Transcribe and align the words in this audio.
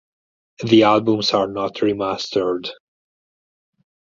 The 0.63 0.81
albums 0.81 1.31
are 1.31 1.47
not 1.47 1.75
remastered. 1.75 2.71